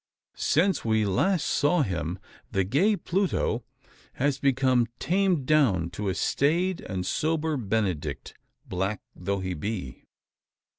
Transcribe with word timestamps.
Since 0.33 0.83
we 0.83 1.05
last 1.05 1.43
saw 1.45 1.83
him, 1.83 2.17
the 2.51 2.63
gay 2.63 2.95
Pluto 2.95 3.63
has 4.13 4.39
become 4.39 4.87
tamed 4.97 5.45
down 5.45 5.91
to 5.91 6.09
a 6.09 6.15
staid 6.15 6.81
and 6.81 7.05
sober 7.05 7.55
Benedict 7.55 8.33
black 8.67 9.01
though 9.15 9.41
he 9.41 9.53
be. 9.53 10.05